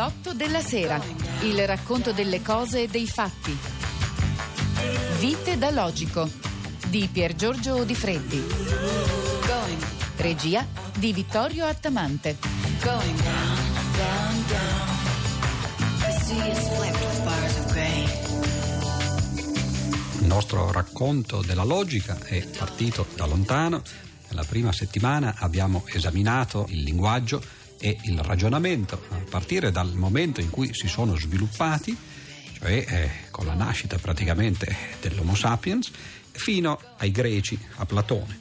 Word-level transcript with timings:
8 0.00 0.32
della 0.32 0.60
sera. 0.60 1.00
Il 1.42 1.66
racconto 1.66 2.12
delle 2.12 2.40
cose 2.40 2.84
e 2.84 2.88
dei 2.88 3.06
fatti. 3.06 3.56
Vite 5.18 5.58
da 5.58 5.70
logico 5.70 6.28
di 6.86 7.08
Pier 7.12 7.34
Giorgio 7.34 7.84
Di 7.84 7.94
Freddi. 7.94 8.42
Regia 10.16 10.66
di 10.96 11.12
Vittorio 11.12 11.66
Attamante. 11.66 12.38
Il 20.18 20.26
nostro 20.26 20.72
racconto 20.72 21.42
della 21.42 21.64
logica 21.64 22.18
è 22.24 22.46
partito 22.46 23.06
da 23.14 23.26
lontano. 23.26 23.82
Nella 24.28 24.44
prima 24.44 24.72
settimana 24.72 25.34
abbiamo 25.38 25.84
esaminato 25.88 26.66
il 26.70 26.82
linguaggio 26.82 27.42
e 27.80 27.98
il 28.04 28.18
ragionamento 28.18 29.02
a 29.08 29.16
partire 29.28 29.72
dal 29.72 29.94
momento 29.94 30.40
in 30.40 30.50
cui 30.50 30.72
si 30.74 30.86
sono 30.86 31.16
sviluppati, 31.16 31.96
cioè 32.58 32.84
eh, 32.86 33.10
con 33.30 33.46
la 33.46 33.54
nascita 33.54 33.98
praticamente 33.98 34.76
dell'Homo 35.00 35.34
sapiens, 35.34 35.90
fino 36.30 36.78
ai 36.98 37.10
greci, 37.10 37.58
a 37.76 37.86
Platone. 37.86 38.38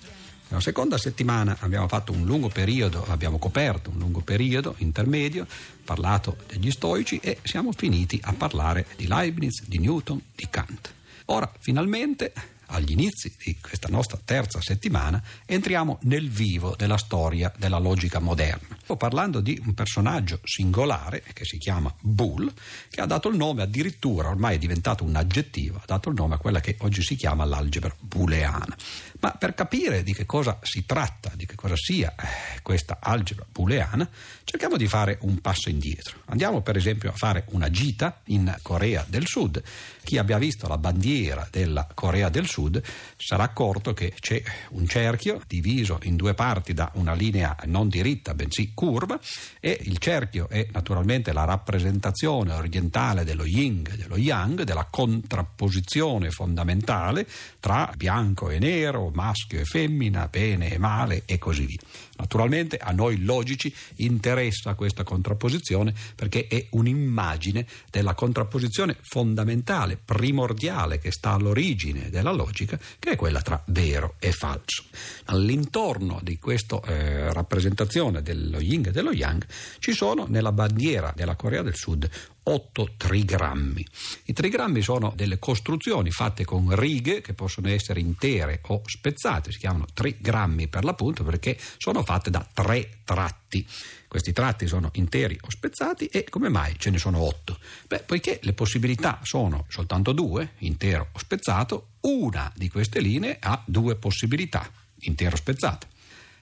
Nella 0.49 0.61
seconda 0.61 0.97
settimana 0.97 1.57
abbiamo 1.59 1.87
fatto 1.87 2.11
un 2.11 2.25
lungo 2.25 2.49
periodo, 2.49 3.05
abbiamo 3.07 3.37
coperto 3.37 3.91
un 3.91 3.99
lungo 3.99 4.21
periodo 4.21 4.75
intermedio, 4.79 5.45
parlato 5.85 6.37
degli 6.47 6.71
stoici 6.71 7.19
e 7.19 7.37
siamo 7.43 7.71
finiti 7.71 8.19
a 8.23 8.33
parlare 8.33 8.87
di 8.95 9.07
Leibniz, 9.07 9.63
di 9.65 9.77
Newton, 9.77 10.19
di 10.35 10.47
Kant. 10.49 10.91
Ora, 11.25 11.51
finalmente, 11.59 12.33
agli 12.69 12.91
inizi 12.91 13.35
di 13.43 13.57
questa 13.59 13.87
nostra 13.89 14.19
terza 14.23 14.61
settimana, 14.61 15.21
entriamo 15.45 15.99
nel 16.03 16.29
vivo 16.29 16.75
della 16.77 16.97
storia 16.97 17.51
della 17.57 17.79
logica 17.79 18.19
moderna. 18.19 18.77
Sto 18.81 18.95
parlando 18.95 19.39
di 19.39 19.61
un 19.65 19.73
personaggio 19.73 20.39
singolare 20.43 21.23
che 21.33 21.45
si 21.45 21.57
chiama 21.57 21.93
Bull, 21.99 22.51
che 22.89 23.01
ha 23.01 23.05
dato 23.05 23.29
il 23.29 23.37
nome 23.37 23.61
addirittura, 23.61 24.29
ormai 24.29 24.55
è 24.55 24.59
diventato 24.59 25.03
un 25.03 25.15
aggettivo, 25.15 25.77
ha 25.77 25.85
dato 25.85 26.09
il 26.09 26.15
nome 26.15 26.35
a 26.35 26.37
quella 26.37 26.59
che 26.59 26.75
oggi 26.79 27.01
si 27.01 27.15
chiama 27.15 27.45
l'algebra 27.45 27.95
booleana. 27.99 28.75
Ma 29.21 29.31
per 29.31 29.53
capire 29.53 30.01
di 30.01 30.13
che 30.13 30.25
cosa 30.25 30.59
si 30.61 30.85
tratta, 30.85 31.31
di 31.35 31.45
che 31.45 31.55
cosa 31.55 31.75
sia 31.75 32.13
eh, 32.17 32.61
questa 32.61 32.99
algebra 33.01 33.45
booleana, 33.51 34.07
cerchiamo 34.45 34.77
di 34.77 34.87
fare 34.87 35.17
un 35.21 35.39
passo 35.41 35.69
indietro. 35.69 36.19
Andiamo 36.25 36.61
per 36.61 36.77
esempio 36.77 37.09
a 37.09 37.13
fare 37.13 37.45
una 37.49 37.69
gita 37.69 38.21
in 38.25 38.55
Corea 38.61 39.05
del 39.07 39.25
Sud. 39.25 39.61
Chi 40.03 40.17
abbia 40.17 40.37
visto 40.37 40.67
la 40.67 40.77
bandiera 40.77 41.47
della 41.51 41.87
Corea 41.93 42.29
del 42.29 42.47
Sud 42.47 42.81
sarà 43.15 43.43
accorto 43.43 43.93
che 43.93 44.13
c'è 44.19 44.41
un 44.69 44.87
cerchio 44.87 45.41
diviso 45.45 45.99
in 46.03 46.15
due 46.15 46.33
parti 46.33 46.73
da 46.73 46.89
una 46.95 47.13
linea 47.13 47.55
non 47.65 47.89
diritta 47.89 48.33
bensì 48.33 48.71
curva 48.73 49.19
e 49.59 49.77
il 49.83 49.97
cerchio 49.99 50.47
è 50.49 50.65
naturalmente 50.71 51.31
la 51.33 51.43
rappresentazione 51.43 52.53
orientale 52.53 53.23
dello 53.23 53.45
yin 53.45 53.83
e 53.91 53.97
dello 53.97 54.17
yang, 54.17 54.63
della 54.63 54.87
contrapposizione 54.89 56.31
fondamentale 56.31 57.27
tra 57.59 57.91
bianco 57.95 58.49
e 58.49 58.57
nero, 58.59 59.08
maschio 59.13 59.59
e 59.59 59.65
femmina, 59.65 60.27
bene 60.27 60.71
e 60.71 60.77
male 60.77 61.23
e 61.25 61.37
così 61.37 61.65
via. 61.65 61.79
Naturalmente 62.19 62.77
a 62.77 62.91
noi 62.91 63.23
logici 63.23 63.73
interessa 63.95 64.75
questa 64.75 65.03
contrapposizione 65.03 65.93
perché 66.15 66.47
è 66.47 66.67
un'immagine 66.71 67.65
della 67.89 68.13
contrapposizione 68.13 68.97
fondamentale, 69.01 69.97
primordiale 70.03 70.99
che 70.99 71.11
sta 71.11 71.31
all'origine 71.31 72.09
della 72.09 72.31
logica, 72.31 72.77
che 72.99 73.11
è 73.11 73.15
quella 73.15 73.41
tra 73.41 73.61
vero 73.67 74.15
e 74.19 74.31
falso. 74.31 74.83
All'intorno 75.25 76.19
di 76.21 76.37
questa 76.37 76.81
eh, 76.81 77.31
rappresentazione 77.31 78.21
dello 78.21 78.59
yin 78.59 78.87
e 78.87 78.91
dello 78.91 79.11
yang 79.11 79.45
ci 79.79 79.93
sono 79.93 80.25
nella 80.27 80.51
bandiera 80.51 81.13
della 81.15 81.35
Corea 81.35 81.61
del 81.61 81.75
Sud 81.75 82.09
8 82.49 82.93
trigrammi. 82.97 83.85
I 84.25 84.33
trigrammi 84.33 84.81
sono 84.81 85.13
delle 85.15 85.37
costruzioni 85.37 86.09
fatte 86.09 86.45
con 86.45 86.75
righe 86.75 87.21
che 87.21 87.33
possono 87.33 87.69
essere 87.69 87.99
intere 87.99 88.61
o 88.67 88.81
spezzate, 88.85 89.51
si 89.51 89.59
chiamano 89.59 89.85
trigrammi 89.93 90.67
per 90.67 90.83
l'appunto 90.83 91.23
perché 91.23 91.57
sono 91.77 92.01
fatte 92.09 92.31
da 92.31 92.43
tre 92.51 93.01
tratti. 93.03 93.63
Questi 94.07 94.33
tratti 94.33 94.65
sono 94.65 94.89
interi 94.93 95.37
o 95.39 95.51
spezzati 95.51 96.07
e 96.07 96.23
come 96.23 96.49
mai 96.49 96.73
ce 96.79 96.89
ne 96.89 96.97
sono 96.97 97.19
otto? 97.19 97.59
Beh, 97.87 97.99
poiché 97.99 98.39
le 98.41 98.53
possibilità 98.53 99.19
sono 99.21 99.65
soltanto 99.69 100.11
due, 100.11 100.53
intero 100.59 101.09
o 101.11 101.19
spezzato, 101.19 101.89
una 102.01 102.51
di 102.55 102.67
queste 102.67 102.99
linee 102.99 103.37
ha 103.39 103.61
due 103.63 103.95
possibilità, 103.95 104.67
intero 105.01 105.35
o 105.35 105.37
spezzato. 105.37 105.85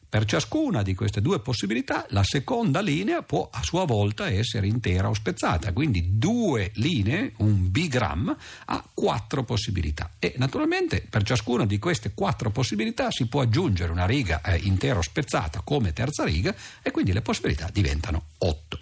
Per 0.10 0.24
ciascuna 0.24 0.84
di 0.84 0.96
queste 0.96 1.22
due 1.22 1.42
possibilità 1.42 2.06
la 2.10 2.24
seconda 2.24 2.80
linea 2.80 3.24
può 3.24 3.50
a 3.52 3.62
sua 3.62 3.84
volta 3.84 4.30
essere 4.30 4.66
intera 4.66 5.10
o 5.10 5.14
spezzata, 5.14 5.74
quindi 5.74 6.18
due 6.18 6.72
linee, 6.76 7.34
un 7.40 7.70
bigram, 7.70 8.34
ha 8.66 8.90
quattro 8.94 9.44
possibilità 9.44 10.12
e 10.18 10.34
naturalmente 10.38 11.06
per 11.10 11.24
ciascuna 11.24 11.66
di 11.66 11.78
queste 11.78 12.14
quattro 12.14 12.52
possibilità 12.52 13.12
si 13.12 13.28
può 13.28 13.42
aggiungere 13.42 13.92
una 13.92 14.06
riga 14.06 14.40
eh, 14.42 14.58
intera 14.64 15.00
o 15.00 15.02
spezzata 15.02 15.60
come 15.62 15.92
terza 15.92 16.24
riga 16.24 16.56
e 16.82 16.92
quindi 16.92 17.12
le 17.12 17.22
possibilità 17.22 17.70
diventano 17.72 18.28
otto. 18.40 18.80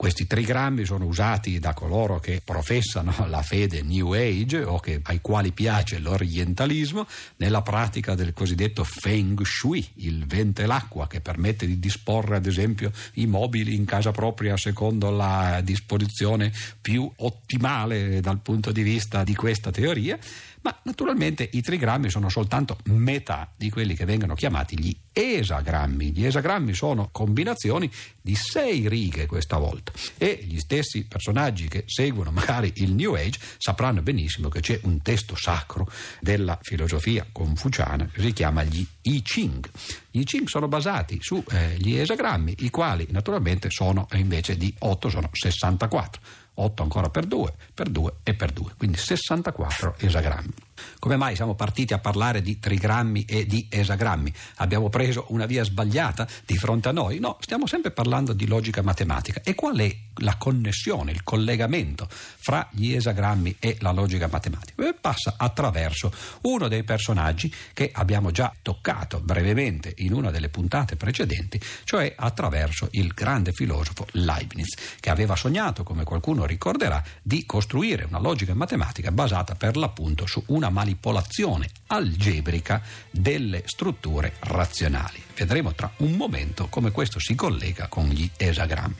Questi 0.00 0.26
trigrammi 0.26 0.86
sono 0.86 1.04
usati 1.04 1.58
da 1.58 1.74
coloro 1.74 2.20
che 2.20 2.40
professano 2.42 3.12
la 3.28 3.42
fede 3.42 3.82
New 3.82 4.12
Age 4.14 4.62
o 4.62 4.80
che, 4.80 5.02
ai 5.02 5.20
quali 5.20 5.52
piace 5.52 5.98
l'orientalismo 5.98 7.06
nella 7.36 7.60
pratica 7.60 8.14
del 8.14 8.32
cosiddetto 8.32 8.82
Feng 8.82 9.42
Shui, 9.42 9.86
il 9.96 10.24
vento 10.24 10.62
e 10.62 10.66
l'acqua, 10.66 11.06
che 11.06 11.20
permette 11.20 11.66
di 11.66 11.78
disporre 11.78 12.36
ad 12.36 12.46
esempio 12.46 12.90
i 13.16 13.26
mobili 13.26 13.74
in 13.74 13.84
casa 13.84 14.10
propria 14.10 14.56
secondo 14.56 15.10
la 15.10 15.60
disposizione 15.62 16.50
più 16.80 17.06
ottimale 17.16 18.20
dal 18.20 18.40
punto 18.40 18.72
di 18.72 18.82
vista 18.82 19.22
di 19.22 19.34
questa 19.34 19.70
teoria 19.70 20.18
ma 20.62 20.78
naturalmente 20.84 21.48
i 21.52 21.62
trigrammi 21.62 22.10
sono 22.10 22.28
soltanto 22.28 22.78
metà 22.84 23.52
di 23.56 23.70
quelli 23.70 23.94
che 23.94 24.04
vengono 24.04 24.34
chiamati 24.34 24.78
gli 24.78 24.94
esagrammi. 25.12 26.12
Gli 26.12 26.26
esagrammi 26.26 26.74
sono 26.74 27.08
combinazioni 27.10 27.90
di 28.20 28.34
sei 28.34 28.88
righe 28.88 29.26
questa 29.26 29.56
volta 29.56 29.92
e 30.18 30.40
gli 30.42 30.58
stessi 30.58 31.06
personaggi 31.06 31.68
che 31.68 31.84
seguono 31.86 32.30
magari 32.30 32.72
il 32.76 32.92
New 32.92 33.14
Age 33.14 33.38
sapranno 33.58 34.02
benissimo 34.02 34.48
che 34.48 34.60
c'è 34.60 34.78
un 34.82 35.00
testo 35.02 35.34
sacro 35.36 35.90
della 36.20 36.58
filosofia 36.60 37.26
confuciana 37.30 38.06
che 38.06 38.20
si 38.20 38.32
chiama 38.32 38.62
gli 38.64 38.86
I 39.02 39.22
Ching. 39.22 39.68
I 40.12 40.24
Ching 40.24 40.46
sono 40.46 40.68
basati 40.68 41.18
sugli 41.20 41.96
eh, 41.96 42.00
esagrammi, 42.00 42.54
i 42.58 42.70
quali 42.70 43.06
naturalmente 43.10 43.70
sono 43.70 44.06
invece 44.12 44.56
di 44.56 44.74
8, 44.78 45.08
sono 45.08 45.28
64. 45.32 46.20
8 46.54 46.82
ancora 46.82 47.08
per 47.08 47.24
2, 47.26 47.54
per 47.72 47.88
2 47.88 48.12
e 48.22 48.34
per 48.34 48.52
2, 48.52 48.72
quindi 48.76 48.98
64 48.98 49.94
esagrammi. 49.98 50.52
Come 50.98 51.16
mai 51.16 51.34
siamo 51.34 51.54
partiti 51.54 51.92
a 51.92 51.98
parlare 51.98 52.42
di 52.42 52.58
trigrammi 52.58 53.24
e 53.24 53.46
di 53.46 53.66
esagrammi? 53.68 54.32
Abbiamo 54.56 54.88
preso 54.88 55.26
una 55.28 55.46
via 55.46 55.64
sbagliata 55.64 56.26
di 56.44 56.56
fronte 56.56 56.88
a 56.88 56.92
noi? 56.92 57.18
No, 57.18 57.36
stiamo 57.40 57.66
sempre 57.66 57.90
parlando 57.90 58.32
di 58.32 58.46
logica 58.46 58.82
matematica. 58.82 59.40
E 59.42 59.54
qual 59.54 59.78
è 59.78 59.94
la 60.16 60.36
connessione, 60.36 61.12
il 61.12 61.22
collegamento 61.22 62.08
fra 62.10 62.68
gli 62.72 62.92
esagrammi 62.92 63.56
e 63.58 63.76
la 63.80 63.92
logica 63.92 64.28
matematica? 64.30 64.86
E 64.88 64.94
passa 64.94 65.34
attraverso 65.36 66.12
uno 66.42 66.68
dei 66.68 66.84
personaggi 66.84 67.52
che 67.72 67.90
abbiamo 67.92 68.30
già 68.30 68.52
toccato 68.62 69.20
brevemente 69.20 69.94
in 69.98 70.12
una 70.12 70.30
delle 70.30 70.48
puntate 70.48 70.96
precedenti, 70.96 71.60
cioè 71.84 72.12
attraverso 72.16 72.88
il 72.92 73.12
grande 73.14 73.52
filosofo 73.52 74.06
Leibniz, 74.12 74.76
che 75.00 75.10
aveva 75.10 75.36
sognato, 75.36 75.82
come 75.82 76.04
qualcuno 76.04 76.46
ricorderà, 76.46 77.02
di 77.22 77.44
costruire 77.46 78.04
una 78.04 78.18
logica 78.18 78.54
matematica 78.54 79.10
basata 79.12 79.54
per 79.54 79.76
l'appunto 79.76 80.26
su 80.26 80.42
una 80.46 80.69
manipolazione 80.70 81.68
algebrica 81.88 82.82
delle 83.10 83.62
strutture 83.66 84.34
razionali. 84.40 85.22
Vedremo 85.34 85.72
tra 85.72 85.90
un 85.98 86.12
momento 86.12 86.68
come 86.68 86.90
questo 86.90 87.18
si 87.18 87.34
collega 87.34 87.86
con 87.88 88.08
gli 88.08 88.28
esagrammi. 88.36 88.94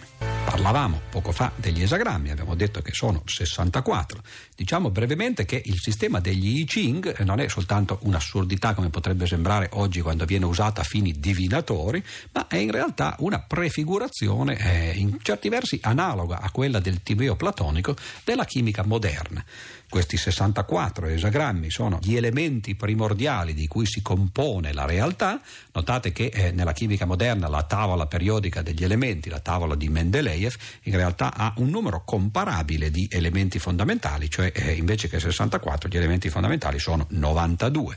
Parlavamo 0.45 1.03
poco 1.11 1.33
fa 1.33 1.53
degli 1.55 1.83
esagrammi, 1.83 2.31
abbiamo 2.31 2.55
detto 2.55 2.81
che 2.81 2.93
sono 2.93 3.23
64. 3.27 4.23
Diciamo 4.57 4.91
brevemente 4.91 5.45
che 5.45 5.61
il 5.63 5.79
sistema 5.79 6.19
degli 6.19 6.61
I 6.61 6.65
Ching 6.65 7.19
non 7.21 7.41
è 7.41 7.49
soltanto 7.49 7.99
un'assurdità 8.03 8.73
come 8.73 8.89
potrebbe 8.89 9.27
sembrare 9.27 9.69
oggi 9.75 10.01
quando 10.01 10.25
viene 10.25 10.47
usato 10.47 10.81
a 10.81 10.85
fini 10.85 11.13
divinatori, 11.13 12.03
ma 12.33 12.47
è 12.47 12.57
in 12.57 12.71
realtà 12.71 13.17
una 13.19 13.41
prefigurazione 13.41 14.57
eh, 14.57 14.99
in 14.99 15.19
certi 15.21 15.51
versi 15.51 15.79
analoga 15.83 16.41
a 16.41 16.51
quella 16.51 16.81
del 16.81 17.03
tibeo 17.03 17.37
platonico 17.37 17.95
della 18.25 18.45
chimica 18.45 18.83
moderna. 18.83 19.45
Questi 19.91 20.17
64 20.17 21.09
esagrammi 21.09 21.69
sono 21.69 21.99
gli 22.01 22.15
elementi 22.15 22.77
primordiali 22.77 23.55
di 23.55 23.67
cui 23.67 23.87
si 23.87 24.03
compone 24.03 24.73
la 24.73 24.85
realtà. 24.85 25.41
Notate 25.73 26.13
che 26.13 26.27
eh, 26.27 26.53
nella 26.53 26.73
chimica 26.73 27.07
moderna 27.07 27.49
la 27.49 27.65
tavola 27.65 28.07
periodica 28.07 28.63
degli 28.63 28.85
elementi, 28.85 29.29
la 29.29 29.41
tavola 29.41 29.75
di 29.75 29.89
Mendeleev, 29.89 30.55
in 30.83 30.95
realtà 30.95 31.35
ha 31.35 31.53
un 31.57 31.71
numero 31.71 32.05
comparabile 32.05 32.93
di 32.93 33.09
elementi 33.11 33.59
fondamentali, 33.59 34.31
cioè 34.31 34.53
eh, 34.55 34.75
invece 34.75 35.09
che 35.09 35.19
64 35.19 35.89
gli 35.89 35.97
elementi 35.97 36.31
fondamentali 36.31 36.79
sono 36.79 37.09
92. 37.11 37.97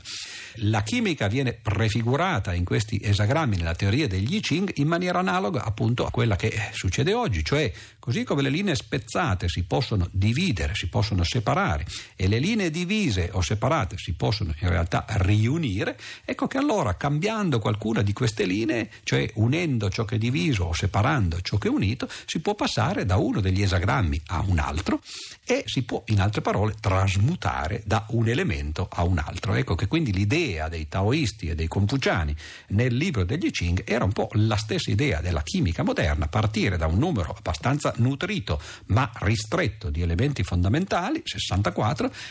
La 0.58 0.82
chimica 0.82 1.28
viene 1.28 1.52
prefigurata 1.52 2.54
in 2.54 2.64
questi 2.64 3.00
esagrammi 3.00 3.56
nella 3.56 3.76
teoria 3.76 4.08
degli 4.08 4.34
I 4.34 4.40
Ching 4.40 4.72
in 4.78 4.88
maniera 4.88 5.20
analoga 5.20 5.64
appunto 5.64 6.04
a 6.06 6.10
quella 6.10 6.34
che 6.34 6.48
eh, 6.48 6.70
succede 6.72 7.14
oggi, 7.14 7.44
cioè 7.44 7.72
così 8.00 8.24
come 8.24 8.42
le 8.42 8.50
linee 8.50 8.74
spezzate 8.74 9.48
si 9.48 9.62
possono 9.62 10.08
dividere, 10.10 10.74
si 10.74 10.88
possono 10.88 11.22
separare 11.22 11.83
e 12.16 12.28
le 12.28 12.38
linee 12.38 12.70
divise 12.70 13.30
o 13.32 13.40
separate 13.40 13.96
si 13.98 14.14
possono 14.14 14.54
in 14.60 14.68
realtà 14.68 15.04
riunire, 15.08 15.98
ecco 16.24 16.46
che 16.46 16.58
allora 16.58 16.96
cambiando 16.96 17.58
qualcuna 17.58 18.02
di 18.02 18.12
queste 18.12 18.44
linee, 18.44 18.90
cioè 19.02 19.30
unendo 19.34 19.90
ciò 19.90 20.04
che 20.04 20.16
è 20.16 20.18
diviso 20.18 20.64
o 20.64 20.72
separando 20.72 21.40
ciò 21.40 21.58
che 21.58 21.68
è 21.68 21.70
unito, 21.70 22.08
si 22.26 22.40
può 22.40 22.54
passare 22.54 23.04
da 23.04 23.16
uno 23.16 23.40
degli 23.40 23.62
esagrammi 23.62 24.20
a 24.26 24.44
un 24.46 24.58
altro 24.58 25.00
e 25.44 25.62
si 25.66 25.82
può 25.82 26.02
in 26.06 26.20
altre 26.20 26.40
parole 26.40 26.74
trasmutare 26.80 27.82
da 27.84 28.06
un 28.10 28.28
elemento 28.28 28.88
a 28.90 29.04
un 29.04 29.18
altro. 29.18 29.54
Ecco 29.54 29.74
che 29.74 29.86
quindi 29.86 30.12
l'idea 30.12 30.32
l'idea 30.34 30.68
dei 30.68 30.88
taoisti 30.88 31.48
e 31.48 31.54
dei 31.54 31.68
confuciani 31.68 32.34
nel 32.68 32.94
libro 32.94 33.24
degli 33.24 33.50
Ching 33.50 33.82
era 33.86 34.04
un 34.04 34.12
po' 34.12 34.28
la 34.32 34.56
stessa 34.56 34.90
idea 34.90 35.20
della 35.20 35.42
chimica 35.42 35.82
moderna, 35.82 36.28
partire 36.28 36.76
da 36.76 36.86
un 36.86 36.98
numero 36.98 37.34
abbastanza 37.36 37.92
nutrito 37.96 38.60
ma 38.86 39.10
ristretto 39.20 39.90
di 39.90 40.02
elementi 40.02 40.42
fondamentali, 40.42 41.22
64, 41.24 41.73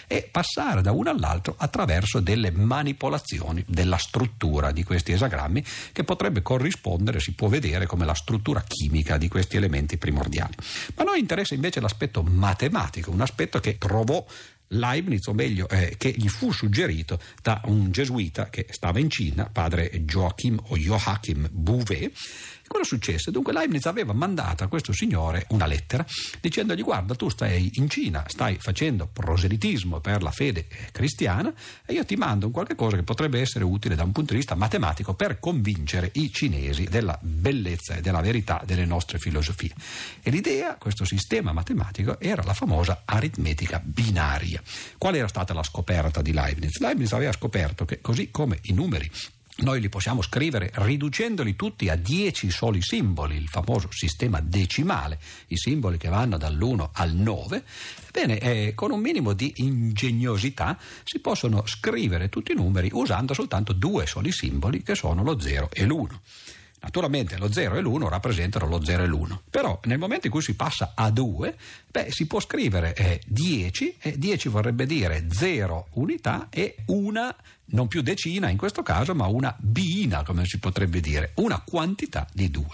e 0.08 0.28
passare 0.32 0.82
da 0.82 0.92
uno 0.92 1.10
all'altro 1.10 1.56
attraverso 1.58 2.20
delle 2.20 2.52
manipolazioni 2.52 3.64
della 3.68 3.98
struttura 3.98 4.72
di 4.72 4.84
questi 4.84 5.12
esagrammi 5.12 5.64
che 5.92 6.04
potrebbe 6.04 6.42
corrispondere, 6.42 7.20
si 7.20 7.34
può 7.34 7.48
vedere 7.48 7.86
come 7.86 8.06
la 8.06 8.14
struttura 8.14 8.64
chimica 8.66 9.18
di 9.18 9.28
questi 9.28 9.58
elementi 9.58 9.98
primordiali. 9.98 10.54
Ma 10.96 11.04
a 11.04 11.06
noi 11.06 11.20
interessa 11.20 11.54
invece 11.54 11.80
l'aspetto 11.80 12.24
matematico, 12.24 13.12
un 13.12 13.22
aspetto 13.22 13.60
che 13.60 13.78
trovò 13.78 14.26
Leibniz, 14.74 15.28
o 15.28 15.34
meglio, 15.34 15.68
eh, 15.70 15.96
che 15.98 16.14
gli 16.16 16.28
fu 16.28 16.52
suggerito 16.52 17.20
da 17.42 17.62
un 17.66 17.92
gesuita 17.92 18.50
che 18.50 18.68
stava 18.70 19.00
in 19.00 19.10
Cina, 19.10 19.50
padre 19.52 19.90
Joachim 20.04 20.60
o 20.68 20.78
Joachim 20.78 21.48
Bouvet, 21.52 22.12
Cosa 22.68 22.84
successe? 22.84 23.32
Dunque 23.32 23.54
Leibniz 23.54 23.86
aveva 23.86 24.14
mandato 24.14 24.64
a 24.64 24.68
questo 24.68 24.94
signore 24.94 25.46
una 25.50 25.66
lettera 25.66 26.06
dicendogli 26.40 26.82
guarda 26.82 27.16
tu 27.16 27.30
stai 27.30 27.72
in 27.76 27.90
Cina, 27.90 28.24
stai 28.28 28.58
facendo 28.60 29.08
proselitismo 29.12 30.00
per 30.00 30.24
la 30.24 30.32
fede 30.32 30.68
cristiana 30.92 31.54
e 31.86 31.94
io 31.94 32.06
ti 32.06 32.16
mando 32.16 32.48
un 32.48 32.52
qualche 32.52 32.76
cosa 32.76 32.96
che 32.96 33.04
potrebbe 33.04 33.40
essere 33.40 33.64
utile 33.64 33.96
da 33.96 34.04
un 34.04 34.12
punto 34.12 34.32
di 34.32 34.40
vista 34.40 34.56
matematico 34.56 35.14
per 35.14 35.40
convincere 35.40 36.10
i 36.14 36.32
cinesi 36.32 36.86
della 36.86 37.18
bellezza 37.22 37.96
e 37.96 38.02
della 38.02 38.22
verità 38.22 38.62
delle 38.66 38.86
nostre 38.86 39.20
filosofie. 39.20 39.74
E 40.22 40.30
l'idea, 40.32 40.76
questo 40.76 41.06
sistema 41.06 41.52
matematico, 41.52 42.20
era 42.20 42.44
la 42.44 42.54
famosa 42.54 43.04
aritmetica 43.06 43.82
binaria. 43.84 44.62
Qual 44.98 45.16
era 45.16 45.28
stata 45.28 45.54
la 45.54 45.64
scoperta 45.64 46.22
di 46.22 46.34
Leibniz? 46.34 46.80
Leibniz 46.80 47.12
aveva 47.14 47.32
scoperto 47.32 47.86
che 47.86 48.02
così 48.02 48.32
come 48.32 48.60
i 48.64 48.74
numeri 48.74 49.10
noi 49.58 49.80
li 49.80 49.90
possiamo 49.90 50.24
scrivere 50.24 50.72
riducendoli 50.74 51.56
tutti 51.56 51.88
a 51.88 51.96
10 51.96 52.50
soli 52.50 52.82
simboli, 52.82 53.36
il 53.36 53.48
famoso 53.48 53.88
sistema 53.92 54.40
decimale, 54.42 55.20
i 55.48 55.58
simboli 55.58 55.98
che 55.98 56.10
vanno 56.10 56.38
dall'1 56.38 56.90
al 56.94 57.14
9. 57.14 57.64
Bene, 58.12 58.40
eh, 58.40 58.74
con 58.74 58.92
un 58.92 59.00
minimo 59.00 59.34
di 59.34 59.54
ingegnosità 59.58 60.78
si 61.04 61.20
possono 61.20 61.64
scrivere 61.68 62.30
tutti 62.30 62.52
i 62.52 62.56
numeri 62.56 62.90
usando 62.94 63.36
soltanto 63.36 63.74
due 63.74 64.08
soli 64.08 64.32
simboli 64.32 64.82
che 64.82 64.96
sono 64.96 65.24
lo 65.24 65.40
0 65.40 65.70
e 65.72 65.86
l'1. 65.86 66.20
Naturalmente 66.82 67.38
lo 67.38 67.50
0 67.50 67.76
e 67.76 67.82
l'1 67.82 68.10
rappresentano 68.10 68.68
lo 68.68 68.84
0 68.84 69.04
e 69.04 69.08
l'1, 69.08 69.38
però 69.50 69.80
nel 69.84 69.98
momento 70.00 70.26
in 70.26 70.34
cui 70.34 70.42
si 70.42 70.56
passa 70.56 70.92
a 70.96 71.10
2, 71.12 71.56
beh, 71.94 72.08
si 72.10 72.26
può 72.26 72.40
scrivere 72.40 72.96
eh, 72.96 73.22
10 73.28 73.98
e 74.02 74.18
10 74.18 74.50
vorrebbe 74.50 74.88
dire 74.88 75.28
0 75.30 75.90
unità 75.92 76.48
e 76.50 76.78
una 76.88 77.36
non 77.66 77.88
più 77.88 78.02
decina 78.02 78.50
in 78.50 78.58
questo 78.58 78.84
caso, 78.84 79.16
ma 79.16 79.26
una 79.26 79.56
biina, 79.60 80.24
come 80.24 80.46
si 80.46 80.60
potrebbe 80.60 81.00
dire, 81.00 81.32
una 81.36 81.62
quantità 81.62 82.28
di 82.34 82.50
2. 82.50 82.66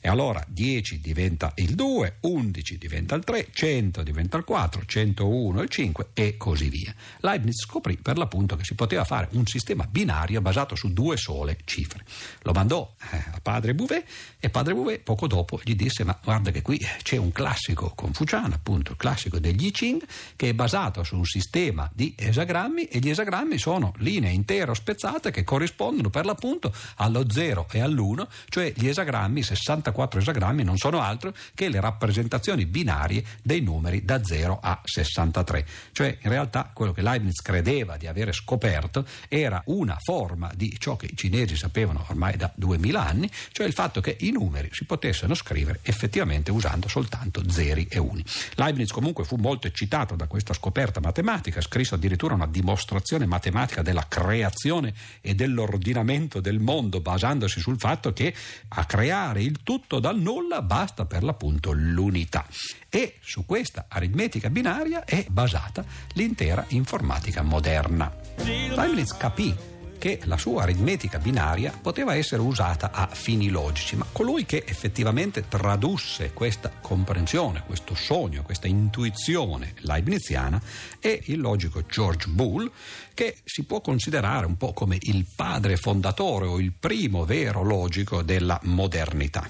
E 0.00 0.08
allora 0.08 0.44
10 0.46 1.00
diventa 1.00 1.52
il 1.56 1.74
2, 1.74 2.18
11 2.20 2.78
diventa 2.78 3.14
il 3.14 3.24
3, 3.24 3.48
100 3.52 4.02
diventa 4.02 4.36
il 4.36 4.44
4, 4.44 4.82
101 4.84 5.62
il 5.62 5.68
5 5.68 6.08
e 6.12 6.36
così 6.36 6.68
via. 6.68 6.94
Leibniz 7.20 7.62
scoprì 7.62 7.96
per 7.96 8.18
l'appunto 8.18 8.56
che 8.56 8.64
si 8.64 8.74
poteva 8.74 9.04
fare 9.04 9.28
un 9.32 9.46
sistema 9.46 9.86
binario 9.90 10.40
basato 10.40 10.74
su 10.74 10.92
due 10.92 11.16
sole 11.16 11.58
cifre. 11.64 12.04
Lo 12.42 12.52
mandò 12.52 12.94
eh, 13.12 13.16
a 13.16 13.40
padre 13.42 13.74
Bouvet 13.74 14.04
e 14.38 14.50
padre 14.50 14.74
Bouvet 14.74 15.00
poco 15.00 15.26
dopo 15.26 15.58
gli 15.64 15.74
disse 15.74 16.04
ma 16.04 16.18
guarda 16.22 16.50
che 16.50 16.62
qui 16.62 16.78
c'è 17.02 17.16
un 17.16 17.32
classico 17.32 17.92
confuciano, 17.94 18.60
appunto 18.64 18.92
il 18.92 18.96
classico 18.96 19.38
degli 19.38 19.66
I 19.66 19.70
Ching, 19.70 20.02
che 20.36 20.48
è 20.48 20.54
basato 20.54 21.02
su 21.02 21.16
un 21.16 21.26
sistema 21.26 21.90
di 21.92 22.14
esagrammi 22.16 22.84
e 22.84 22.98
gli 22.98 23.10
esagrammi 23.10 23.58
sono 23.58 23.92
linee 23.98 24.30
intere 24.30 24.70
o 24.70 24.74
spezzate 24.74 25.30
che 25.30 25.44
corrispondono 25.44 26.08
per 26.08 26.24
l'appunto 26.24 26.72
allo 26.96 27.30
0 27.30 27.66
e 27.70 27.80
all'1, 27.80 28.26
cioè 28.48 28.72
gli 28.74 28.88
esagrammi, 28.88 29.42
64 29.42 30.20
esagrammi 30.20 30.64
non 30.64 30.78
sono 30.78 31.02
altro 31.02 31.34
che 31.54 31.68
le 31.68 31.78
rappresentazioni 31.78 32.64
binarie 32.64 33.22
dei 33.42 33.60
numeri 33.60 34.02
da 34.02 34.24
0 34.24 34.58
a 34.62 34.80
63. 34.82 35.66
Cioè 35.92 36.18
in 36.22 36.30
realtà 36.30 36.70
quello 36.72 36.92
che 36.92 37.02
Leibniz 37.02 37.42
credeva 37.42 37.98
di 37.98 38.06
avere 38.06 38.32
scoperto 38.32 39.04
era 39.28 39.62
una 39.66 39.98
forma 40.00 40.50
di 40.56 40.74
ciò 40.78 40.96
che 40.96 41.06
i 41.06 41.16
cinesi 41.16 41.54
sapevano 41.54 42.06
ormai 42.08 42.38
da 42.38 42.50
2000 42.54 43.06
anni, 43.06 43.30
cioè 43.52 43.66
il 43.66 43.74
fatto 43.74 44.00
che 44.00 44.16
i 44.20 44.30
numeri 44.30 44.70
si 44.72 44.86
potessero 44.86 45.34
scrivere 45.34 45.80
effettivamente 45.82 46.50
usando 46.50 46.88
soltanto 46.88 47.42
zeri 47.50 47.86
e 47.90 47.98
uni. 47.98 48.24
Leibniz 48.56 48.90
comunque 48.90 49.24
fu 49.24 49.36
molto 49.36 49.66
eccitato 49.66 50.14
da 50.14 50.26
questa 50.26 50.52
scoperta 50.54 51.00
matematica, 51.00 51.60
scrisse 51.60 51.94
addirittura 51.94 52.34
una 52.34 52.46
dimostrazione 52.46 53.26
matematica 53.26 53.82
della 53.82 54.06
creazione 54.08 54.94
e 55.20 55.34
dell'ordinamento 55.34 56.40
del 56.40 56.60
mondo 56.60 57.00
basandosi 57.00 57.60
sul 57.60 57.78
fatto 57.78 58.12
che 58.12 58.34
a 58.68 58.84
creare 58.84 59.42
il 59.42 59.62
tutto 59.62 59.98
dal 59.98 60.18
nulla 60.18 60.62
basta 60.62 61.04
per 61.06 61.22
l'appunto 61.22 61.72
l'unità. 61.72 62.46
E 62.88 63.16
su 63.20 63.44
questa 63.44 63.86
aritmetica 63.88 64.50
binaria 64.50 65.04
è 65.04 65.26
basata 65.28 65.84
l'intera 66.12 66.64
informatica 66.68 67.42
moderna. 67.42 68.12
Leibniz 68.44 69.16
capì 69.16 69.72
che 70.04 70.20
la 70.24 70.36
sua 70.36 70.64
aritmetica 70.64 71.16
binaria 71.16 71.72
poteva 71.80 72.14
essere 72.14 72.42
usata 72.42 72.90
a 72.90 73.08
fini 73.10 73.48
logici, 73.48 73.96
ma 73.96 74.04
colui 74.12 74.44
che 74.44 74.62
effettivamente 74.66 75.48
tradusse 75.48 76.34
questa 76.34 76.70
comprensione, 76.78 77.62
questo 77.64 77.94
sogno, 77.94 78.42
questa 78.42 78.66
intuizione 78.66 79.72
leibniziana 79.78 80.60
è 80.98 81.18
il 81.28 81.40
logico 81.40 81.86
George 81.86 82.28
Boole, 82.28 82.70
che 83.14 83.36
si 83.44 83.64
può 83.64 83.80
considerare 83.80 84.44
un 84.44 84.56
po' 84.56 84.72
come 84.72 84.98
il 85.00 85.24
padre 85.34 85.76
fondatore 85.76 86.46
o 86.46 86.60
il 86.60 86.72
primo 86.72 87.24
vero 87.24 87.62
logico 87.62 88.22
della 88.22 88.58
modernità. 88.64 89.48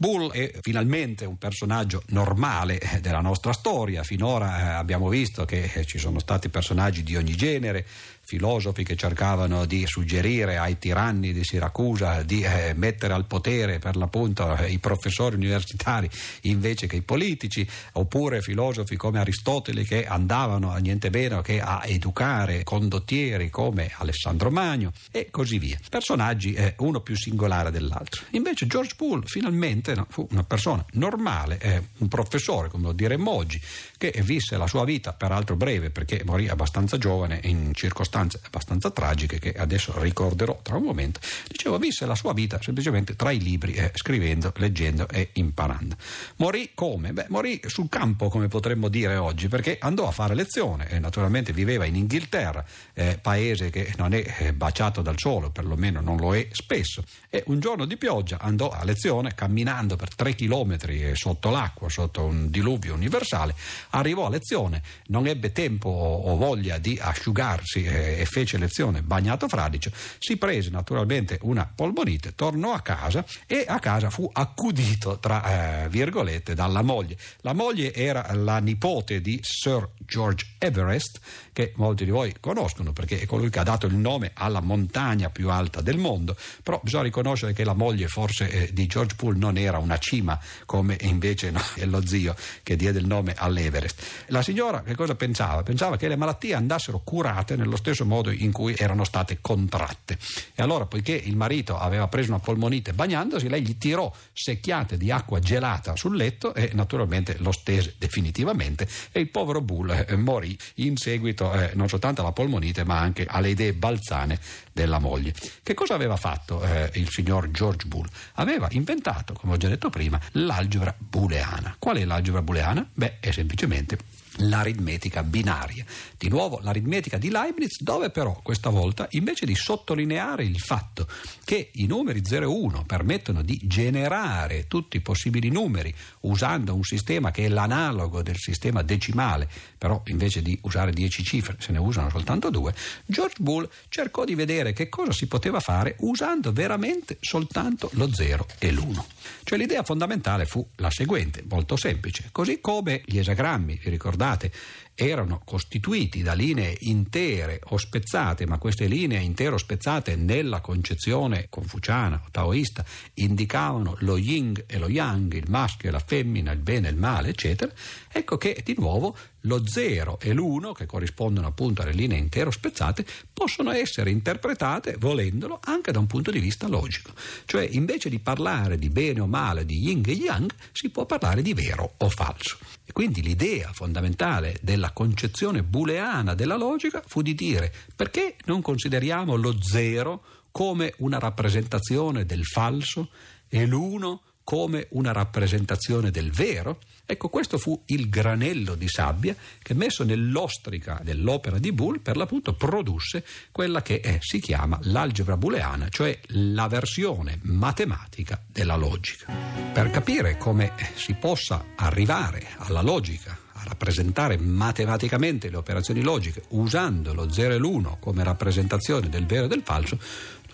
Bull 0.00 0.32
è 0.32 0.50
finalmente 0.62 1.26
un 1.26 1.36
personaggio 1.36 2.02
normale 2.06 2.78
eh, 2.78 3.00
della 3.00 3.20
nostra 3.20 3.52
storia. 3.52 4.02
Finora 4.02 4.58
eh, 4.58 4.62
abbiamo 4.76 5.10
visto 5.10 5.44
che 5.44 5.70
eh, 5.74 5.84
ci 5.84 5.98
sono 5.98 6.18
stati 6.20 6.48
personaggi 6.48 7.02
di 7.02 7.16
ogni 7.16 7.36
genere, 7.36 7.84
filosofi 8.22 8.82
che 8.82 8.96
cercavano 8.96 9.66
di 9.66 9.84
suggerire 9.86 10.56
ai 10.56 10.78
tiranni 10.78 11.34
di 11.34 11.44
Siracusa 11.44 12.22
di 12.22 12.46
mettere 12.76 13.12
al 13.12 13.26
potere 13.26 13.78
per 13.80 13.96
l'appunto 13.96 14.56
i 14.68 14.78
professori 14.78 15.34
universitari 15.34 16.08
invece 16.42 16.86
che 16.86 16.96
i 16.96 17.02
politici, 17.02 17.66
oppure 17.94 18.40
filosofi 18.40 18.94
come 18.94 19.18
Aristotele 19.18 19.82
che 19.82 20.06
andavano 20.06 20.70
a 20.70 20.78
niente 20.78 21.10
meno 21.10 21.42
che 21.42 21.60
a 21.60 21.82
educare 21.84 22.62
condottieri 22.90 23.50
come 23.50 23.92
Alessandro 23.96 24.50
Magno 24.50 24.92
e 25.12 25.28
così 25.30 25.60
via. 25.60 25.78
Personaggi 25.88 26.54
eh, 26.54 26.74
uno 26.78 27.00
più 27.00 27.16
singolare 27.16 27.70
dell'altro. 27.70 28.24
Invece 28.30 28.66
George 28.66 28.94
Poole 28.96 29.22
finalmente 29.26 29.94
no, 29.94 30.06
fu 30.10 30.26
una 30.32 30.42
persona 30.42 30.84
normale, 30.94 31.58
eh, 31.58 31.82
un 31.98 32.08
professore 32.08 32.68
come 32.68 32.86
lo 32.86 32.92
diremmo 32.92 33.30
oggi, 33.30 33.60
che 33.96 34.12
visse 34.24 34.56
la 34.56 34.66
sua 34.66 34.84
vita 34.84 35.12
peraltro 35.12 35.54
breve 35.54 35.90
perché 35.90 36.22
morì 36.24 36.48
abbastanza 36.48 36.98
giovane 36.98 37.38
in 37.44 37.72
circostanze 37.74 38.40
abbastanza 38.42 38.90
tragiche 38.90 39.38
che 39.38 39.52
adesso 39.52 39.92
ricorderò 40.00 40.58
tra 40.62 40.76
un 40.76 40.82
momento, 40.82 41.20
dicevo, 41.46 41.78
visse 41.78 42.06
la 42.06 42.16
sua 42.16 42.32
vita 42.32 42.58
semplicemente 42.60 43.14
tra 43.14 43.30
i 43.30 43.40
libri, 43.40 43.74
eh, 43.74 43.92
scrivendo, 43.94 44.52
leggendo 44.56 45.08
e 45.08 45.28
imparando. 45.34 45.96
Morì 46.36 46.70
come? 46.74 47.12
Beh, 47.12 47.26
morì 47.28 47.60
sul 47.66 47.88
campo, 47.88 48.28
come 48.28 48.48
potremmo 48.48 48.88
dire 48.88 49.16
oggi, 49.16 49.46
perché 49.46 49.76
andò 49.78 50.08
a 50.08 50.10
fare 50.10 50.34
lezione 50.34 50.88
e 50.88 50.98
naturalmente 50.98 51.52
viveva 51.52 51.84
in 51.84 51.94
Inghilterra, 51.96 52.64
eh, 52.94 53.18
paese 53.20 53.70
che 53.70 53.92
non 53.96 54.14
è 54.14 54.24
eh, 54.38 54.52
baciato 54.52 55.02
dal 55.02 55.16
sole, 55.16 55.50
perlomeno 55.50 56.00
non 56.00 56.16
lo 56.16 56.34
è 56.34 56.48
spesso, 56.50 57.04
e 57.28 57.42
un 57.46 57.60
giorno 57.60 57.84
di 57.84 57.96
pioggia 57.96 58.38
andò 58.40 58.70
a 58.70 58.84
lezione, 58.84 59.34
camminando 59.34 59.96
per 59.96 60.14
tre 60.14 60.34
chilometri 60.34 61.14
sotto 61.14 61.50
l'acqua, 61.50 61.88
sotto 61.88 62.24
un 62.24 62.50
diluvio 62.50 62.94
universale, 62.94 63.54
arrivò 63.90 64.26
a 64.26 64.30
lezione, 64.30 64.82
non 65.06 65.26
ebbe 65.26 65.52
tempo 65.52 65.88
o 65.88 66.36
voglia 66.36 66.78
di 66.78 66.98
asciugarsi 67.00 67.84
e 67.84 68.26
fece 68.28 68.58
lezione 68.58 69.02
bagnato 69.02 69.48
fradicio, 69.48 69.90
si 70.18 70.36
prese 70.36 70.70
naturalmente 70.70 71.38
una 71.42 71.70
polmonite, 71.72 72.34
tornò 72.34 72.72
a 72.72 72.80
casa 72.80 73.24
e 73.46 73.64
a 73.66 73.78
casa 73.78 74.10
fu 74.10 74.28
accudito 74.32 75.18
tra 75.18 75.84
eh, 75.84 75.88
virgolette 75.88 76.54
dalla 76.54 76.82
moglie. 76.82 77.16
La 77.40 77.52
moglie 77.52 77.92
era 77.94 78.32
la 78.34 78.58
nipote 78.58 79.20
di 79.20 79.38
Sir 79.42 79.88
George 79.98 80.54
Everest, 80.58 81.20
che 81.52 81.72
molti 81.76 82.04
di 82.04 82.10
voi 82.10 82.34
conoscono 82.40 82.69
perché 82.92 83.20
è 83.20 83.26
colui 83.26 83.50
che 83.50 83.58
ha 83.58 83.62
dato 83.62 83.86
il 83.86 83.94
nome 83.94 84.30
alla 84.34 84.60
montagna 84.60 85.30
più 85.30 85.50
alta 85.50 85.80
del 85.80 85.98
mondo, 85.98 86.36
però 86.62 86.80
bisogna 86.82 87.04
riconoscere 87.04 87.52
che 87.52 87.64
la 87.64 87.74
moglie 87.74 88.06
forse 88.06 88.50
eh, 88.50 88.72
di 88.72 88.86
George 88.86 89.14
Poole 89.16 89.38
non 89.38 89.56
era 89.56 89.78
una 89.78 89.98
cima 89.98 90.38
come 90.66 90.96
invece 91.02 91.50
no, 91.50 91.60
è 91.74 91.84
lo 91.84 92.04
zio 92.06 92.34
che 92.62 92.76
diede 92.76 92.98
il 92.98 93.06
nome 93.06 93.34
all'Everest. 93.36 94.02
La 94.26 94.42
signora 94.42 94.82
che 94.82 94.94
cosa 94.94 95.14
pensava? 95.14 95.62
Pensava 95.62 95.96
che 95.96 96.08
le 96.08 96.16
malattie 96.16 96.54
andassero 96.54 97.00
curate 97.00 97.56
nello 97.56 97.76
stesso 97.76 98.04
modo 98.04 98.30
in 98.30 98.52
cui 98.52 98.74
erano 98.76 99.04
state 99.04 99.38
contratte. 99.40 100.18
E 100.54 100.62
allora, 100.62 100.86
poiché 100.86 101.12
il 101.12 101.36
marito 101.36 101.78
aveva 101.78 102.08
preso 102.08 102.30
una 102.30 102.40
polmonite 102.40 102.92
bagnandosi, 102.92 103.48
lei 103.48 103.62
gli 103.62 103.76
tirò 103.76 104.12
secchiate 104.32 104.96
di 104.96 105.10
acqua 105.10 105.38
gelata 105.40 105.96
sul 105.96 106.16
letto 106.16 106.54
e 106.54 106.70
naturalmente 106.74 107.36
lo 107.38 107.52
stese 107.52 107.94
definitivamente 107.98 108.88
e 109.12 109.20
il 109.20 109.28
povero 109.28 109.60
Bull 109.60 109.90
eh, 109.90 110.16
morì 110.16 110.56
in 110.76 110.96
seguito 110.96 111.52
eh, 111.52 111.70
non 111.74 111.88
soltanto 111.88 112.20
alla 112.20 112.32
polmonite 112.32 112.59
ma 112.84 112.98
anche 112.98 113.26
alle 113.28 113.50
idee 113.50 113.72
balzane 113.72 114.38
della 114.72 114.98
moglie. 114.98 115.34
Che 115.62 115.74
cosa 115.74 115.94
aveva 115.94 116.16
fatto 116.16 116.62
eh, 116.62 116.90
il 116.94 117.08
signor 117.10 117.50
George 117.50 117.86
Bull? 117.86 118.06
Aveva 118.34 118.68
inventato, 118.70 119.32
come 119.34 119.54
ho 119.54 119.56
già 119.56 119.68
detto 119.68 119.90
prima, 119.90 120.20
l'algebra 120.32 120.94
booleana. 120.96 121.76
Qual 121.78 121.96
è 121.96 122.04
l'algebra 122.04 122.42
booleana? 122.42 122.88
Beh, 122.92 123.18
è 123.20 123.30
semplicemente 123.30 123.98
l'aritmetica 124.40 125.22
binaria. 125.22 125.84
Di 126.16 126.28
nuovo 126.28 126.60
l'aritmetica 126.62 127.18
di 127.18 127.30
Leibniz, 127.30 127.80
dove 127.80 128.10
però 128.10 128.40
questa 128.42 128.70
volta 128.70 129.06
invece 129.10 129.46
di 129.46 129.54
sottolineare 129.54 130.44
il 130.44 130.58
fatto 130.58 131.06
che 131.44 131.70
i 131.74 131.86
numeri 131.86 132.22
0 132.24 132.44
e 132.44 132.46
1 132.46 132.84
permettono 132.86 133.42
di 133.42 133.58
generare 133.64 134.66
tutti 134.66 134.96
i 134.96 135.00
possibili 135.00 135.50
numeri 135.50 135.94
usando 136.20 136.74
un 136.74 136.82
sistema 136.82 137.30
che 137.30 137.46
è 137.46 137.48
l'analogo 137.48 138.22
del 138.22 138.36
sistema 138.36 138.82
decimale, 138.82 139.48
però 139.76 140.02
invece 140.06 140.42
di 140.42 140.58
usare 140.62 140.92
10 140.92 141.24
cifre 141.24 141.56
se 141.58 141.72
ne 141.72 141.78
usano 141.78 142.10
soltanto 142.10 142.50
due, 142.50 142.74
George 143.06 143.36
Bull 143.38 143.68
cercò 143.88 144.24
di 144.24 144.34
vedere 144.34 144.72
che 144.72 144.88
cosa 144.88 145.12
si 145.12 145.26
poteva 145.26 145.60
fare 145.60 145.96
usando 146.00 146.52
veramente 146.52 147.18
soltanto 147.20 147.90
lo 147.94 148.12
0 148.12 148.46
e 148.58 148.72
l'1. 148.72 149.02
Cioè 149.42 149.58
l'idea 149.58 149.82
fondamentale 149.82 150.44
fu 150.46 150.66
la 150.76 150.90
seguente, 150.90 151.44
molto 151.48 151.76
semplice, 151.76 152.28
così 152.32 152.60
come 152.60 153.02
gli 153.04 153.18
esagrammi, 153.18 153.80
vi 153.82 153.90
ricordate, 153.90 154.29
sfruttate 154.30 154.52
erano 154.94 155.40
costituiti 155.44 156.22
da 156.22 156.34
linee 156.34 156.76
intere 156.80 157.60
o 157.70 157.76
spezzate, 157.76 158.46
ma 158.46 158.58
queste 158.58 158.86
linee 158.86 159.20
intere 159.20 159.54
o 159.54 159.58
spezzate 159.58 160.16
nella 160.16 160.60
concezione 160.60 161.46
confuciana 161.48 162.22
o 162.24 162.28
taoista 162.30 162.84
indicavano 163.14 163.96
lo 164.00 164.16
yin 164.16 164.62
e 164.66 164.78
lo 164.78 164.88
yang, 164.88 165.32
il 165.32 165.48
maschio 165.48 165.88
e 165.88 165.92
la 165.92 166.02
femmina, 166.04 166.52
il 166.52 166.60
bene 166.60 166.88
e 166.88 166.90
il 166.90 166.96
male, 166.96 167.28
eccetera, 167.28 167.72
ecco 168.10 168.36
che 168.36 168.60
di 168.64 168.74
nuovo 168.76 169.16
lo 169.44 169.66
0 169.66 170.18
e 170.20 170.32
l'1, 170.32 170.72
che 170.72 170.86
corrispondono 170.86 171.46
appunto 171.46 171.82
alle 171.82 171.92
linee 171.92 172.18
intere 172.18 172.48
o 172.48 172.50
spezzate, 172.50 173.06
possono 173.32 173.70
essere 173.70 174.10
interpretate, 174.10 174.96
volendolo, 174.98 175.60
anche 175.64 175.92
da 175.92 175.98
un 175.98 176.06
punto 176.06 176.30
di 176.30 176.40
vista 176.40 176.68
logico. 176.68 177.12
Cioè, 177.44 177.66
invece 177.70 178.08
di 178.08 178.18
parlare 178.18 178.78
di 178.78 178.90
bene 178.90 179.20
o 179.20 179.26
male, 179.26 179.64
di 179.64 179.78
yin 179.78 180.02
e 180.06 180.12
yang, 180.12 180.52
si 180.72 180.90
può 180.90 181.06
parlare 181.06 181.42
di 181.42 181.54
vero 181.54 181.94
o 181.98 182.08
falso. 182.08 182.58
E 182.84 182.92
quindi 182.92 183.22
l'idea 183.22 183.70
fondamentale 183.72 184.58
della 184.60 184.79
concezione 184.88 185.62
booleana 185.62 186.34
della 186.34 186.56
logica 186.56 187.02
fu 187.06 187.20
di 187.20 187.34
dire 187.34 187.70
perché 187.94 188.36
non 188.46 188.62
consideriamo 188.62 189.36
lo 189.36 189.60
zero 189.60 190.22
come 190.50 190.94
una 190.98 191.18
rappresentazione 191.18 192.24
del 192.24 192.44
falso 192.44 193.10
e 193.48 193.66
l'uno 193.66 194.22
come 194.50 194.88
una 194.90 195.12
rappresentazione 195.12 196.10
del 196.10 196.32
vero? 196.32 196.80
Ecco, 197.06 197.28
questo 197.28 197.56
fu 197.56 197.80
il 197.86 198.08
granello 198.08 198.74
di 198.74 198.88
sabbia 198.88 199.32
che 199.62 199.74
messo 199.74 200.02
nell'ostrica 200.02 201.00
dell'opera 201.04 201.58
di 201.58 201.70
Boole 201.70 202.00
per 202.00 202.16
l'appunto 202.16 202.54
produsse 202.54 203.24
quella 203.52 203.80
che 203.80 204.00
è, 204.00 204.18
si 204.20 204.40
chiama 204.40 204.76
l'algebra 204.82 205.36
booleana, 205.36 205.88
cioè 205.88 206.18
la 206.28 206.66
versione 206.66 207.38
matematica 207.42 208.42
della 208.44 208.74
logica. 208.74 209.32
Per 209.72 209.90
capire 209.90 210.36
come 210.36 210.72
si 210.94 211.14
possa 211.14 211.66
arrivare 211.76 212.48
alla 212.56 212.82
logica 212.82 213.49
a 213.60 213.64
rappresentare 213.64 214.38
matematicamente 214.38 215.50
le 215.50 215.56
operazioni 215.56 216.02
logiche 216.02 216.42
usando 216.48 217.12
lo 217.12 217.30
0 217.30 217.54
e 217.54 217.58
l'1 217.58 217.98
come 218.00 218.24
rappresentazione 218.24 219.08
del 219.08 219.26
vero 219.26 219.44
e 219.44 219.48
del 219.48 219.62
falso, 219.62 219.98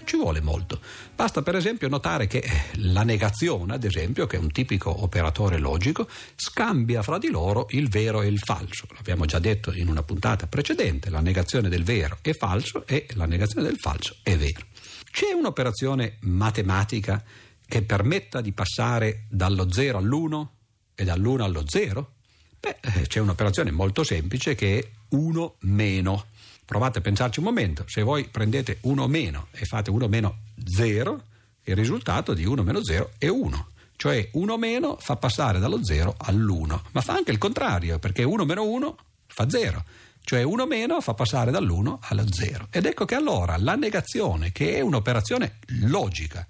ci 0.04 0.16
vuole 0.16 0.40
molto. 0.40 0.80
Basta 1.14 1.42
per 1.42 1.56
esempio 1.56 1.88
notare 1.88 2.26
che 2.26 2.42
la 2.74 3.02
negazione, 3.02 3.74
ad 3.74 3.84
esempio, 3.84 4.26
che 4.26 4.36
è 4.36 4.40
un 4.40 4.50
tipico 4.50 5.02
operatore 5.02 5.58
logico, 5.58 6.08
scambia 6.34 7.02
fra 7.02 7.18
di 7.18 7.28
loro 7.28 7.66
il 7.70 7.88
vero 7.88 8.22
e 8.22 8.28
il 8.28 8.38
falso. 8.38 8.86
L'abbiamo 8.94 9.26
già 9.26 9.38
detto 9.38 9.72
in 9.72 9.88
una 9.88 10.02
puntata 10.02 10.46
precedente, 10.46 11.10
la 11.10 11.20
negazione 11.20 11.68
del 11.68 11.82
vero 11.82 12.18
è 12.22 12.32
falso 12.32 12.86
e 12.86 13.06
la 13.14 13.26
negazione 13.26 13.66
del 13.66 13.78
falso 13.78 14.16
è 14.22 14.36
vero. 14.36 14.66
C'è 15.10 15.32
un'operazione 15.32 16.18
matematica 16.20 17.22
che 17.66 17.82
permetta 17.82 18.40
di 18.40 18.52
passare 18.52 19.26
dallo 19.28 19.70
0 19.72 19.98
all'1 19.98 20.46
e 20.94 21.04
dall'1 21.04 21.40
allo 21.40 21.64
0? 21.66 22.12
Beh, 22.66 22.78
eh, 22.80 23.06
c'è 23.06 23.20
un'operazione 23.20 23.70
molto 23.70 24.02
semplice 24.02 24.56
che 24.56 24.78
è 24.80 24.88
1 25.10 25.54
meno. 25.60 26.24
Provate 26.64 26.98
a 26.98 27.00
pensarci 27.00 27.38
un 27.38 27.44
momento, 27.44 27.84
se 27.86 28.02
voi 28.02 28.24
prendete 28.24 28.78
1 28.80 29.06
meno 29.06 29.46
e 29.52 29.64
fate 29.66 29.90
1 29.90 30.08
meno 30.08 30.38
0, 30.64 31.22
il 31.62 31.76
risultato 31.76 32.34
di 32.34 32.44
1 32.44 32.64
meno 32.64 32.82
0 32.82 33.12
è 33.18 33.28
1. 33.28 33.68
Cioè 33.94 34.30
1 34.32 34.56
meno 34.56 34.96
fa 34.98 35.14
passare 35.14 35.60
dallo 35.60 35.84
0 35.84 36.16
all'1, 36.18 36.80
ma 36.90 37.00
fa 37.02 37.12
anche 37.12 37.30
il 37.30 37.38
contrario, 37.38 38.00
perché 38.00 38.24
1 38.24 38.44
meno 38.44 38.64
1 38.64 38.96
fa 39.28 39.48
0 39.48 39.84
cioè 40.26 40.42
1 40.42 40.66
meno 40.66 41.00
fa 41.00 41.14
passare 41.14 41.52
dall'1 41.52 41.98
allo 42.00 42.24
0. 42.28 42.66
Ed 42.70 42.84
ecco 42.84 43.04
che 43.04 43.14
allora 43.14 43.56
la 43.58 43.76
negazione, 43.76 44.50
che 44.50 44.74
è 44.74 44.80
un'operazione 44.80 45.58
logica, 45.82 46.44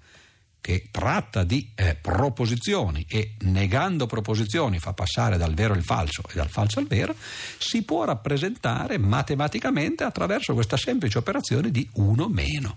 che 0.67 0.89
tratta 0.91 1.45
di 1.45 1.71
eh, 1.75 1.95
proposizioni 1.95 3.05
e 3.07 3.35
negando 3.43 4.05
proposizioni 4.05 4.79
fa 4.79 4.91
passare 4.91 5.37
dal 5.37 5.53
vero 5.53 5.73
al 5.73 5.81
falso 5.81 6.23
e 6.29 6.33
dal 6.33 6.49
falso 6.49 6.79
al 6.79 6.87
vero, 6.87 7.15
si 7.57 7.83
può 7.83 8.03
rappresentare 8.03 8.97
matematicamente 8.97 10.03
attraverso 10.03 10.53
questa 10.53 10.75
semplice 10.75 11.19
operazione 11.19 11.71
di 11.71 11.87
1 11.93 12.27
meno. 12.27 12.75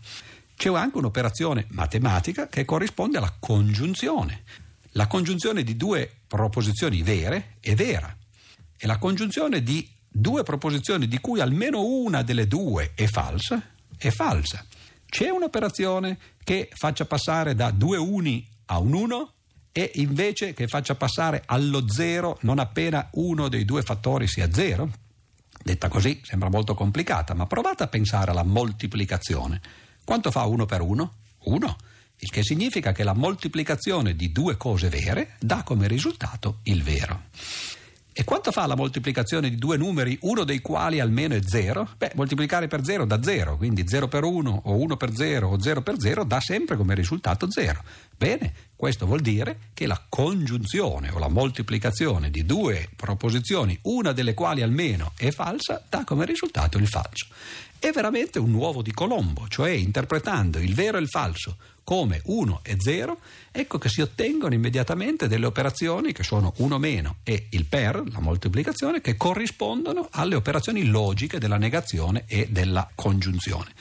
C'è 0.54 0.72
anche 0.72 0.98
un'operazione 0.98 1.66
matematica 1.70 2.46
che 2.46 2.64
corrisponde 2.64 3.18
alla 3.18 3.34
congiunzione. 3.36 4.44
La 4.92 5.08
congiunzione 5.08 5.64
di 5.64 5.76
due 5.76 6.08
proposizioni 6.28 7.02
vere 7.02 7.56
è 7.58 7.74
vera 7.74 8.16
e 8.76 8.86
la 8.86 8.98
congiunzione 8.98 9.64
di 9.64 9.84
due 10.08 10.44
proposizioni 10.44 11.08
di 11.08 11.18
cui 11.18 11.40
almeno 11.40 11.84
una 11.84 12.22
delle 12.22 12.46
due 12.46 12.92
è 12.94 13.06
falsa 13.06 13.60
è 13.96 14.10
falsa. 14.10 14.64
C'è 15.10 15.28
un'operazione 15.28 16.18
che 16.44 16.70
faccia 16.72 17.04
passare 17.04 17.56
da 17.56 17.72
due 17.72 17.98
uni 17.98 18.48
a 18.66 18.78
un 18.78 18.94
1 18.94 19.32
e 19.72 19.90
invece 19.96 20.54
che 20.54 20.68
faccia 20.68 20.94
passare 20.94 21.42
allo 21.46 21.88
0 21.88 22.38
non 22.42 22.60
appena 22.60 23.08
uno 23.14 23.48
dei 23.48 23.64
due 23.64 23.82
fattori 23.82 24.28
sia 24.28 24.52
0? 24.52 24.88
Detta 25.62 25.88
così 25.88 26.20
sembra 26.22 26.48
molto 26.48 26.74
complicata, 26.74 27.34
ma 27.34 27.46
provate 27.46 27.82
a 27.82 27.88
pensare 27.88 28.30
alla 28.30 28.44
moltiplicazione. 28.44 29.60
Quanto 30.04 30.30
fa 30.30 30.44
1 30.44 30.64
per 30.64 30.80
1? 30.80 31.12
1. 31.42 31.76
Il 32.18 32.30
che 32.30 32.44
significa 32.44 32.92
che 32.92 33.02
la 33.02 33.12
moltiplicazione 33.12 34.14
di 34.14 34.30
due 34.30 34.56
cose 34.56 34.88
vere 34.88 35.34
dà 35.40 35.64
come 35.64 35.88
risultato 35.88 36.60
il 36.64 36.84
vero. 36.84 37.24
E 38.20 38.24
quanto 38.24 38.52
fa 38.52 38.66
la 38.66 38.76
moltiplicazione 38.76 39.48
di 39.48 39.56
due 39.56 39.78
numeri, 39.78 40.18
uno 40.24 40.44
dei 40.44 40.60
quali 40.60 41.00
almeno 41.00 41.34
è 41.34 41.40
0? 41.42 41.88
Beh, 41.96 42.12
moltiplicare 42.16 42.66
per 42.66 42.84
0 42.84 43.06
dà 43.06 43.22
0, 43.22 43.56
quindi 43.56 43.88
0 43.88 44.08
per 44.08 44.24
1 44.24 44.60
o 44.66 44.76
1 44.76 44.96
per 44.98 45.14
0 45.16 45.48
o 45.48 45.58
0 45.58 45.80
per 45.80 45.94
0 45.98 46.24
dà 46.24 46.38
sempre 46.38 46.76
come 46.76 46.94
risultato 46.94 47.50
0. 47.50 47.82
Bene, 48.18 48.52
questo 48.76 49.06
vuol 49.06 49.20
dire 49.20 49.70
che 49.72 49.86
la 49.86 49.98
congiunzione 50.06 51.08
o 51.08 51.18
la 51.18 51.28
moltiplicazione 51.28 52.30
di 52.30 52.44
due 52.44 52.90
proposizioni, 52.94 53.78
una 53.84 54.12
delle 54.12 54.34
quali 54.34 54.60
almeno 54.60 55.12
è 55.16 55.30
falsa, 55.30 55.82
dà 55.88 56.04
come 56.04 56.26
risultato 56.26 56.76
il 56.76 56.88
falso. 56.88 57.26
È 57.80 57.92
veramente 57.92 58.38
un 58.38 58.52
uovo 58.52 58.82
di 58.82 58.92
Colombo, 58.92 59.48
cioè 59.48 59.70
interpretando 59.70 60.58
il 60.58 60.74
vero 60.74 60.98
e 60.98 61.00
il 61.00 61.08
falso 61.08 61.56
come 61.82 62.20
1 62.26 62.60
e 62.62 62.76
0, 62.78 63.18
ecco 63.50 63.78
che 63.78 63.88
si 63.88 64.02
ottengono 64.02 64.52
immediatamente 64.52 65.26
delle 65.28 65.46
operazioni 65.46 66.12
che 66.12 66.22
sono 66.22 66.52
1 66.58 66.78
meno 66.78 67.16
e 67.22 67.46
il 67.48 67.64
per, 67.64 68.02
la 68.12 68.20
moltiplicazione, 68.20 69.00
che 69.00 69.16
corrispondono 69.16 70.08
alle 70.10 70.34
operazioni 70.34 70.84
logiche 70.84 71.38
della 71.38 71.56
negazione 71.56 72.24
e 72.26 72.48
della 72.50 72.86
congiunzione. 72.94 73.72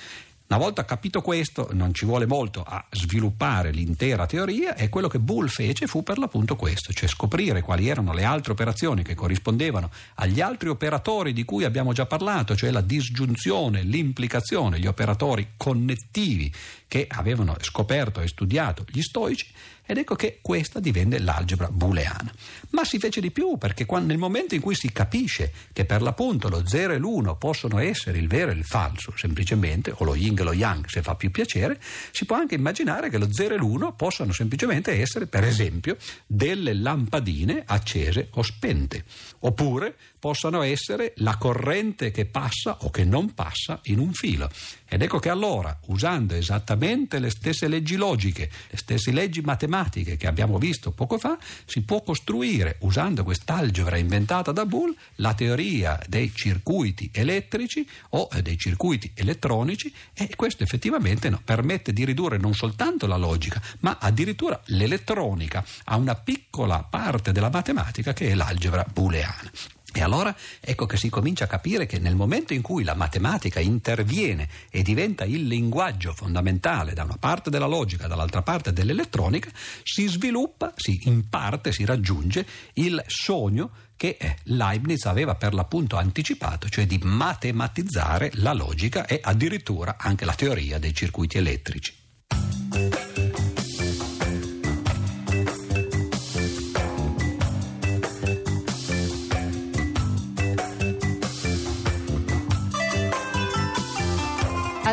Una 0.51 0.57
volta 0.57 0.83
capito 0.83 1.21
questo, 1.21 1.69
non 1.73 1.93
ci 1.93 2.05
vuole 2.05 2.25
molto 2.25 2.63
a 2.63 2.83
sviluppare 2.89 3.69
l'intera 3.69 4.25
teoria 4.25 4.73
e 4.73 4.89
quello 4.89 5.07
che 5.07 5.19
Bull 5.19 5.45
fece 5.45 5.85
fu 5.85 6.01
per 6.01 6.17
l'appunto 6.17 6.55
questo, 6.55 6.91
cioè 6.91 7.07
scoprire 7.07 7.61
quali 7.61 7.87
erano 7.87 8.13
le 8.13 8.23
altre 8.23 8.53
operazioni 8.53 9.03
che 9.03 9.13
corrispondevano 9.13 9.91
agli 10.15 10.41
altri 10.41 10.69
operatori 10.69 11.33
di 11.33 11.45
cui 11.45 11.65
abbiamo 11.65 11.93
già 11.93 12.07
parlato, 12.07 12.55
cioè 12.55 12.71
la 12.71 12.81
disgiunzione, 12.81 13.83
l'implicazione, 13.83 14.79
gli 14.79 14.87
operatori 14.87 15.49
connettivi 15.55 16.51
che 16.87 17.05
avevano 17.07 17.55
scoperto 17.61 18.19
e 18.19 18.27
studiato 18.27 18.83
gli 18.89 19.01
stoici 19.01 19.45
ed 19.85 19.97
ecco 19.97 20.15
che 20.15 20.39
questa 20.41 20.79
divenne 20.79 21.19
l'algebra 21.19 21.67
booleana. 21.69 22.33
Ma 22.71 22.83
si 22.83 22.99
fece 22.99 23.19
di 23.19 23.31
più 23.31 23.57
perché 23.57 23.85
quando, 23.85 24.07
nel 24.07 24.17
momento 24.17 24.53
in 24.53 24.61
cui 24.61 24.75
si 24.75 24.91
capisce 24.91 25.51
che 25.73 25.85
per 25.85 26.01
l'appunto 26.01 26.49
lo 26.49 26.67
0 26.67 26.93
e 26.93 26.99
l'1 26.99 27.37
possono 27.37 27.79
essere 27.79 28.19
il 28.19 28.27
vero 28.27 28.51
e 28.51 28.53
il 28.53 28.63
falso, 28.63 29.13
semplicemente, 29.15 29.91
o 29.95 30.03
lo 30.03 30.13
yin 30.13 30.37
e 30.37 30.43
lo 30.43 30.53
yang 30.53 30.85
se 30.87 31.01
fa 31.01 31.15
più 31.15 31.31
piacere, 31.31 31.79
si 32.11 32.25
può 32.25 32.35
anche 32.35 32.55
immaginare 32.55 33.09
che 33.09 33.17
lo 33.17 33.31
0 33.31 33.55
e 33.55 33.57
l'1 33.57 33.95
possano 33.95 34.31
semplicemente 34.31 34.91
essere, 34.91 35.25
per 35.25 35.43
esempio, 35.43 35.97
delle 36.27 36.73
lampadine 36.73 37.63
accese 37.65 38.27
o 38.31 38.43
spente, 38.43 39.03
oppure 39.39 39.95
possano 40.19 40.61
essere 40.61 41.13
la 41.17 41.37
corrente 41.37 42.11
che 42.11 42.25
passa 42.25 42.77
o 42.81 42.89
che 42.89 43.05
non 43.05 43.33
passa 43.33 43.79
in 43.83 43.99
un 43.99 44.13
filo. 44.13 44.49
Ed 44.87 45.01
ecco 45.01 45.19
che 45.19 45.29
allora, 45.29 45.77
usando 45.87 46.33
esattamente 46.33 47.19
le 47.19 47.29
stesse 47.29 47.67
leggi 47.67 47.95
logiche, 47.95 48.49
le 48.69 48.77
stesse 48.77 49.11
leggi 49.11 49.41
matematiche 49.41 50.17
che 50.17 50.27
abbiamo 50.27 50.57
visto 50.57 50.91
poco 50.91 51.17
fa, 51.17 51.37
si 51.65 51.81
può 51.81 52.01
costruire, 52.01 52.58
usando 52.79 53.23
quest'algebra 53.23 53.97
inventata 53.97 54.51
da 54.51 54.65
Boole, 54.65 54.95
la 55.15 55.33
teoria 55.33 55.99
dei 56.07 56.31
circuiti 56.33 57.09
elettrici 57.13 57.87
o 58.09 58.27
dei 58.41 58.57
circuiti 58.57 59.11
elettronici 59.13 59.93
e 60.13 60.35
questo 60.35 60.63
effettivamente 60.63 61.29
no, 61.29 61.41
permette 61.43 61.93
di 61.93 62.05
ridurre 62.05 62.37
non 62.37 62.53
soltanto 62.53 63.07
la 63.07 63.17
logica, 63.17 63.61
ma 63.79 63.97
addirittura 63.99 64.59
l'elettronica 64.65 65.63
a 65.85 65.95
una 65.95 66.15
piccola 66.15 66.83
parte 66.83 67.31
della 67.31 67.49
matematica 67.49 68.13
che 68.13 68.29
è 68.29 68.33
l'algebra 68.33 68.85
booleana. 68.91 69.77
E 69.99 70.01
allora 70.01 70.33
ecco 70.61 70.85
che 70.85 70.95
si 70.95 71.09
comincia 71.09 71.43
a 71.43 71.47
capire 71.47 71.85
che 71.85 71.99
nel 71.99 72.15
momento 72.15 72.53
in 72.53 72.61
cui 72.61 72.85
la 72.85 72.93
matematica 72.93 73.59
interviene 73.59 74.47
e 74.69 74.81
diventa 74.81 75.25
il 75.25 75.45
linguaggio 75.45 76.13
fondamentale 76.13 76.93
da 76.93 77.03
una 77.03 77.17
parte 77.19 77.49
della 77.49 77.65
logica, 77.65 78.07
dall'altra 78.07 78.41
parte 78.41 78.71
dell'elettronica, 78.71 79.49
si 79.83 80.07
sviluppa, 80.07 80.71
si, 80.77 81.01
in 81.03 81.27
parte 81.27 81.73
si 81.73 81.83
raggiunge 81.83 82.45
il 82.75 83.03
sogno 83.07 83.71
che 83.97 84.15
eh, 84.17 84.37
Leibniz 84.43 85.03
aveva 85.05 85.35
per 85.35 85.53
l'appunto 85.53 85.97
anticipato, 85.97 86.69
cioè 86.69 86.85
di 86.85 87.01
matematizzare 87.03 88.31
la 88.35 88.53
logica 88.53 89.05
e 89.05 89.19
addirittura 89.21 89.97
anche 89.99 90.23
la 90.23 90.33
teoria 90.33 90.79
dei 90.79 90.93
circuiti 90.93 91.37
elettrici. 91.37 91.98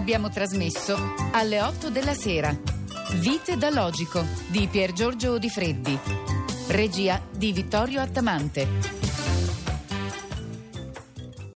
Abbiamo 0.07 0.31
trasmesso 0.31 0.97
alle 1.33 1.61
8 1.61 1.91
della 1.91 2.15
sera. 2.15 2.57
Vite 3.15 3.57
da 3.57 3.71
Logico 3.71 4.25
di 4.47 4.69
Pier 4.71 4.93
Giorgio 4.93 5.33
Di. 5.33 5.99
Regia 6.69 7.21
di 7.37 7.51
Vittorio 7.51 8.01
Attamante. 8.01 9.06